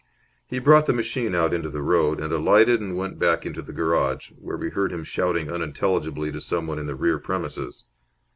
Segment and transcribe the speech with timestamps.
[0.47, 3.71] He brought the machine out into the road, and alighted and went back into the
[3.71, 7.83] garage, where we heard him shouting unintelligibly to someone in the rear premises.